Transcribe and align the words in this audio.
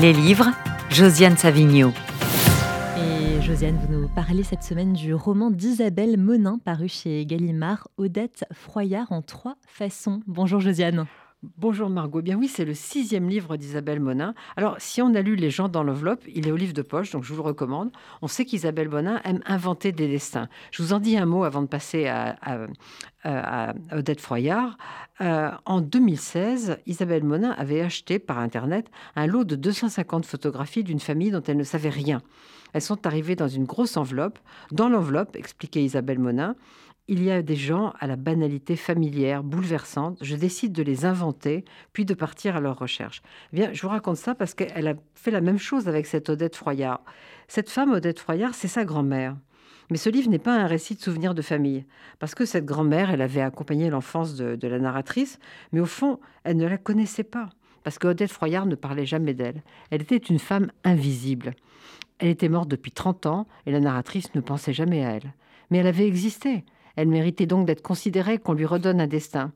Les 0.00 0.14
livres, 0.14 0.46
Josiane 0.88 1.36
Savigno. 1.36 1.92
Et 2.96 3.42
Josiane, 3.42 3.78
vous 3.86 3.92
nous 3.92 4.08
parlez 4.08 4.44
cette 4.44 4.62
semaine 4.62 4.94
du 4.94 5.12
roman 5.12 5.50
d'Isabelle 5.50 6.16
Monin 6.16 6.58
paru 6.64 6.88
chez 6.88 7.26
Gallimard, 7.26 7.88
Odette 7.98 8.46
Froyard 8.50 9.12
en 9.12 9.20
trois 9.20 9.56
façons. 9.66 10.20
Bonjour 10.26 10.58
Josiane. 10.60 11.06
Bonjour 11.42 11.88
Margot. 11.88 12.20
Bien 12.20 12.36
oui, 12.36 12.48
c'est 12.48 12.66
le 12.66 12.74
sixième 12.74 13.26
livre 13.26 13.56
d'Isabelle 13.56 13.98
Monin. 13.98 14.34
Alors, 14.58 14.76
si 14.78 15.00
on 15.00 15.14
a 15.14 15.22
lu 15.22 15.36
Les 15.36 15.48
gens 15.48 15.70
dans 15.70 15.82
l'enveloppe, 15.82 16.22
il 16.28 16.46
est 16.46 16.52
au 16.52 16.56
livre 16.56 16.74
de 16.74 16.82
poche, 16.82 17.12
donc 17.12 17.24
je 17.24 17.32
vous 17.32 17.42
le 17.42 17.48
recommande. 17.48 17.90
On 18.20 18.26
sait 18.26 18.44
qu'Isabelle 18.44 18.90
Monin 18.90 19.22
aime 19.24 19.40
inventer 19.46 19.90
des 19.90 20.06
destins. 20.06 20.50
Je 20.70 20.82
vous 20.82 20.92
en 20.92 20.98
dis 20.98 21.16
un 21.16 21.24
mot 21.24 21.44
avant 21.44 21.62
de 21.62 21.66
passer 21.66 22.08
à, 22.08 22.36
Odette 23.90 24.20
Froyard. 24.20 24.76
Euh, 25.22 25.50
en 25.64 25.80
2016, 25.80 26.76
Isabelle 26.84 27.24
Monin 27.24 27.52
avait 27.52 27.80
acheté 27.80 28.18
par 28.18 28.38
Internet 28.38 28.90
un 29.16 29.26
lot 29.26 29.44
de 29.44 29.56
250 29.56 30.26
photographies 30.26 30.84
d'une 30.84 31.00
famille 31.00 31.30
dont 31.30 31.42
elle 31.42 31.56
ne 31.56 31.64
savait 31.64 31.88
rien. 31.88 32.20
Elles 32.74 32.82
sont 32.82 33.06
arrivées 33.06 33.36
dans 33.36 33.48
une 33.48 33.64
grosse 33.64 33.96
enveloppe. 33.96 34.38
Dans 34.72 34.90
l'enveloppe, 34.90 35.36
expliquait 35.36 35.82
Isabelle 35.82 36.18
Monin, 36.18 36.54
il 37.10 37.24
y 37.24 37.32
a 37.32 37.42
des 37.42 37.56
gens 37.56 37.92
à 37.98 38.06
la 38.06 38.14
banalité 38.14 38.76
familière, 38.76 39.42
bouleversante. 39.42 40.16
Je 40.20 40.36
décide 40.36 40.70
de 40.70 40.84
les 40.84 41.04
inventer, 41.04 41.64
puis 41.92 42.04
de 42.04 42.14
partir 42.14 42.54
à 42.54 42.60
leur 42.60 42.78
recherche. 42.78 43.20
Bien, 43.52 43.72
je 43.72 43.82
vous 43.82 43.88
raconte 43.88 44.16
ça 44.16 44.36
parce 44.36 44.54
qu'elle 44.54 44.86
a 44.86 44.94
fait 45.16 45.32
la 45.32 45.40
même 45.40 45.58
chose 45.58 45.88
avec 45.88 46.06
cette 46.06 46.28
Odette 46.30 46.54
Froyard. 46.54 47.00
Cette 47.48 47.68
femme, 47.68 47.90
Odette 47.90 48.20
Froyard, 48.20 48.54
c'est 48.54 48.68
sa 48.68 48.84
grand-mère. 48.84 49.36
Mais 49.90 49.96
ce 49.96 50.08
livre 50.08 50.30
n'est 50.30 50.38
pas 50.38 50.56
un 50.56 50.68
récit 50.68 50.94
de 50.94 51.00
souvenirs 51.00 51.34
de 51.34 51.42
famille, 51.42 51.84
parce 52.20 52.36
que 52.36 52.44
cette 52.44 52.64
grand-mère, 52.64 53.10
elle 53.10 53.22
avait 53.22 53.40
accompagné 53.40 53.90
l'enfance 53.90 54.36
de, 54.36 54.54
de, 54.54 54.68
la 54.68 54.78
narratrice, 54.78 55.40
mais 55.72 55.80
au 55.80 55.86
fond, 55.86 56.20
elle 56.44 56.58
ne 56.58 56.68
la 56.68 56.78
connaissait 56.78 57.24
pas, 57.24 57.50
parce 57.82 57.98
que 57.98 58.06
Odette 58.06 58.30
Froyard 58.30 58.66
ne 58.66 58.76
parlait 58.76 59.04
jamais 59.04 59.34
d'elle. 59.34 59.64
Elle 59.90 60.02
était 60.02 60.16
une 60.16 60.38
femme 60.38 60.70
invisible. 60.84 61.56
Elle 62.20 62.28
était 62.28 62.48
morte 62.48 62.68
depuis 62.68 62.92
30 62.92 63.26
ans, 63.26 63.48
et 63.66 63.72
la 63.72 63.80
narratrice 63.80 64.32
ne 64.36 64.40
pensait 64.40 64.72
jamais 64.72 65.04
à 65.04 65.10
elle. 65.10 65.34
Mais 65.70 65.78
elle 65.78 65.88
avait 65.88 66.06
existé. 66.06 66.64
Elle 67.00 67.08
méritait 67.08 67.46
donc 67.46 67.66
d'être 67.66 67.80
considérée, 67.80 68.36
qu'on 68.36 68.52
lui 68.52 68.66
redonne 68.66 69.00
un 69.00 69.06
destin. 69.06 69.52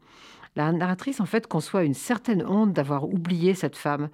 La 0.56 0.72
narratrice, 0.72 1.20
en 1.20 1.26
fait, 1.26 1.46
conçoit 1.46 1.84
une 1.84 1.92
certaine 1.92 2.42
honte 2.46 2.72
d'avoir 2.72 3.04
oublié 3.04 3.52
cette 3.52 3.76
femme 3.76 4.08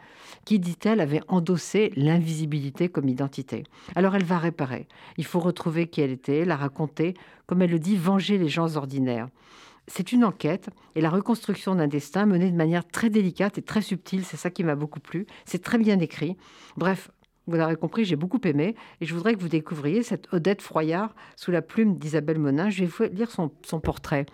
qui, 0.44 0.58
dit-elle, 0.58 1.00
avait 1.00 1.20
endossé 1.28 1.92
l'invisibilité 1.94 2.88
comme 2.88 3.08
identité. 3.08 3.62
Alors 3.94 4.16
elle 4.16 4.24
va 4.24 4.38
réparer. 4.38 4.88
Il 5.16 5.24
faut 5.24 5.38
retrouver 5.38 5.86
qui 5.86 6.00
elle 6.00 6.10
était, 6.10 6.44
la 6.44 6.56
raconter, 6.56 7.14
comme 7.46 7.62
elle 7.62 7.70
le 7.70 7.78
dit, 7.78 7.94
venger 7.94 8.36
les 8.36 8.48
gens 8.48 8.74
ordinaires. 8.74 9.28
C'est 9.86 10.10
une 10.10 10.24
enquête 10.24 10.68
et 10.96 11.00
la 11.00 11.10
reconstruction 11.10 11.76
d'un 11.76 11.86
destin 11.86 12.26
menée 12.26 12.50
de 12.50 12.56
manière 12.56 12.84
très 12.84 13.10
délicate 13.10 13.58
et 13.58 13.62
très 13.62 13.80
subtile. 13.80 14.24
C'est 14.24 14.38
ça 14.38 14.50
qui 14.50 14.64
m'a 14.64 14.74
beaucoup 14.74 14.98
plu. 14.98 15.24
C'est 15.44 15.62
très 15.62 15.78
bien 15.78 16.00
écrit. 16.00 16.36
Bref, 16.76 17.12
vous 17.46 17.56
l'aurez 17.56 17.76
compris, 17.76 18.04
j'ai 18.04 18.16
beaucoup 18.16 18.40
aimé 18.44 18.74
et 19.00 19.06
je 19.06 19.14
voudrais 19.14 19.34
que 19.34 19.40
vous 19.40 19.48
découvriez 19.48 20.02
cette 20.02 20.32
Odette 20.32 20.62
Froyard 20.62 21.14
sous 21.36 21.50
la 21.50 21.62
plume 21.62 21.96
d'Isabelle 21.98 22.38
Monin. 22.38 22.70
Je 22.70 22.84
vais 22.84 22.86
vous 22.86 23.14
lire 23.14 23.30
son, 23.30 23.50
son 23.64 23.80
portrait. 23.80 24.26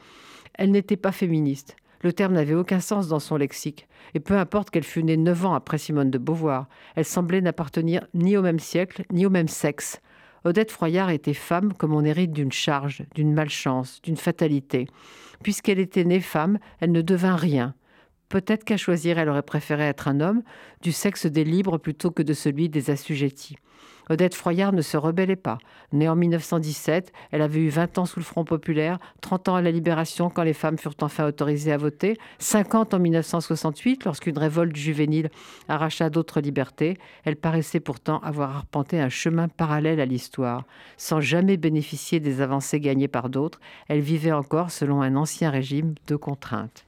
Elle 0.55 0.71
n'était 0.71 0.97
pas 0.97 1.13
féministe. 1.13 1.77
Le 2.03 2.13
terme 2.13 2.35
n'avait 2.35 2.55
aucun 2.55 2.81
sens 2.81 3.09
dans 3.09 3.19
son 3.19 3.37
lexique. 3.37 3.89
Et 4.15 4.21
peu 4.21 4.37
importe 4.37 4.71
qu'elle 4.71 4.85
fût 4.85 5.03
née 5.03 5.17
neuf 5.17 5.45
ans 5.45 5.55
après 5.55 5.79
Simone 5.79 6.11
de 6.11 6.19
Beauvoir, 6.19 6.69
elle 6.95 7.05
semblait 7.05 7.41
n'appartenir 7.41 8.07
ni 8.15 8.37
au 8.37 8.43
même 8.43 8.59
siècle, 8.59 9.05
ni 9.13 9.27
au 9.27 9.31
même 9.31 9.49
sexe. 9.49 10.01
Odette 10.45 10.71
Froyard 10.71 11.11
était 11.11 11.35
femme 11.35 11.73
comme 11.73 11.95
on 11.95 12.05
hérite 12.05 12.33
d'une 12.33 12.53
charge, 12.53 13.03
d'une 13.15 13.33
malchance, 13.33 14.01
d'une 14.03 14.17
fatalité. 14.17 14.87
Puisqu'elle 15.43 15.81
était 15.81 16.05
née 16.05 16.21
femme, 16.21 16.59
elle 16.81 16.93
ne 16.93 17.03
devint 17.03 17.35
rien. 17.35 17.75
Peut-être 18.29 18.65
qu'à 18.65 18.77
choisir, 18.77 19.19
elle 19.19 19.29
aurait 19.29 19.43
préféré 19.43 19.85
être 19.85 20.09
un 20.09 20.21
homme, 20.21 20.43
du 20.83 20.93
sexe 20.93 21.27
des 21.27 21.45
libres 21.45 21.79
plutôt 21.79 22.11
que 22.11 22.23
de 22.23 22.35
celui 22.35 22.69
des 22.69 22.91
assujettis. 22.91 23.57
Odette 24.09 24.37
Froyard 24.37 24.73
ne 24.73 24.83
se 24.83 24.97
rebellait 24.97 25.35
pas. 25.35 25.59
Née 25.93 26.09
en 26.09 26.15
1917, 26.15 27.13
elle 27.33 27.43
avait 27.43 27.61
eu 27.61 27.69
20 27.69 27.99
ans 27.99 28.07
sous 28.07 28.21
le 28.21 28.25
Front 28.25 28.45
populaire, 28.45 28.99
30 29.21 29.49
ans 29.49 29.57
à 29.57 29.63
la 29.63 29.73
Libération 29.73 30.31
quand 30.31 30.45
les 30.45 30.53
femmes 30.53 30.79
furent 30.79 30.95
enfin 31.01 31.27
autorisées 31.27 31.73
à 31.73 31.77
voter, 31.77 32.17
50 32.39 32.95
en 32.95 33.01
1968 33.01 34.05
lorsqu'une 34.05 34.39
révolte 34.39 34.77
juvénile 34.77 35.29
arracha 35.69 36.09
d'autres 36.09 36.41
libertés. 36.41 36.99
Elle 37.25 37.37
paraissait 37.37 37.81
pourtant 37.81 38.21
avoir 38.21 38.55
arpenté 38.55 39.01
un 39.01 39.09
chemin 39.09 39.49
parallèle 39.49 40.01
à 40.01 40.07
l'histoire. 40.07 40.65
Sans 40.97 41.21
jamais 41.21 41.57
bénéficier 41.57 42.21
des 42.21 42.41
avancées 42.41 42.81
gagnées 42.81 43.09
par 43.09 43.29
d'autres, 43.29 43.61
elle 43.89 44.01
vivait 44.01 44.33
encore 44.33 44.71
selon 44.71 45.03
un 45.03 45.17
ancien 45.17 45.51
régime 45.51 45.95
de 46.07 46.15
contraintes. 46.15 46.86